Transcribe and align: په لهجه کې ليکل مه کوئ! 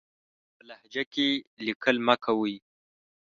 په 0.55 0.61
لهجه 0.69 1.03
کې 1.13 1.27
ليکل 1.65 1.95
مه 2.05 2.15
کوئ! 2.23 2.55